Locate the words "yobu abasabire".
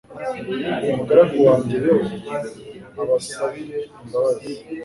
1.85-3.79